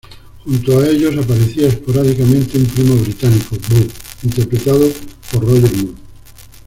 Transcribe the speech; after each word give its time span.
Junto 0.45 0.79
a 0.79 0.87
ellos 0.87 1.15
aparecía 1.15 1.67
esporádicamente 1.67 2.57
un 2.57 2.65
primo 2.65 2.95
británico, 2.95 3.55
Beau, 3.69 3.87
interpretado 4.23 4.91
por 5.31 5.43
Roger 5.45 5.71
Moore. 5.75 5.95